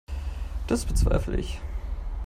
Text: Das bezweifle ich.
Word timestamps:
Das 0.65 0.83
bezweifle 0.87 1.35
ich. 1.37 1.61